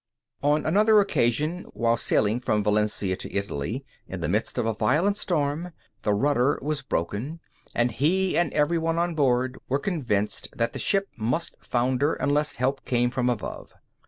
[0.41, 5.15] On another occasion, while sailing from Valencia to Italy, in the midst of a violent
[5.15, 7.39] storm, the rudder was broken,
[7.75, 12.55] and he and every one on board were convinced that the ship must founder unless
[12.55, 13.75] help came from above.